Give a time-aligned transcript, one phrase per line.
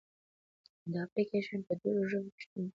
[0.91, 2.69] دا اپلیکیشن په ډېرو ژبو کې شتون لري.